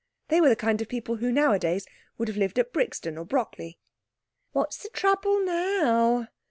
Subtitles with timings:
[0.29, 1.85] They were the kind of people who, nowadays,
[2.17, 3.77] would have lived at Brixton or Brockley.
[4.51, 6.27] "What's the trouble now?"